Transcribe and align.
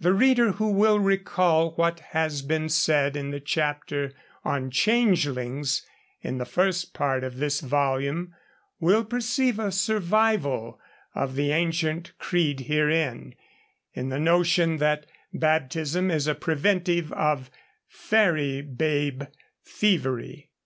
The 0.00 0.14
reader 0.14 0.52
who 0.52 0.72
will 0.72 0.98
recall 0.98 1.72
what 1.72 2.00
has 2.00 2.40
been 2.40 2.70
said 2.70 3.14
in 3.14 3.30
the 3.30 3.40
chapter 3.40 4.14
on 4.42 4.70
changelings, 4.70 5.84
in 6.22 6.38
the 6.38 6.46
first 6.46 6.94
part 6.94 7.22
of 7.22 7.36
this 7.36 7.60
volume, 7.60 8.34
will 8.80 9.04
perceive 9.04 9.58
a 9.58 9.70
survival 9.70 10.80
of 11.14 11.34
the 11.34 11.52
ancient 11.52 12.16
creed 12.16 12.60
herein, 12.60 13.34
in 13.92 14.08
the 14.08 14.18
notion 14.18 14.78
that 14.78 15.04
baptism 15.34 16.10
is 16.10 16.26
a 16.26 16.34
preventive 16.34 17.12
of 17.12 17.50
fairy 17.86 18.62
babe 18.62 19.24
thievery. 19.62 20.48